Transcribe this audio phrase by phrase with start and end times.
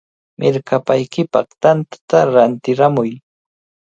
[0.39, 3.11] ¡Mirkapaykipaq tantata rantiramuy!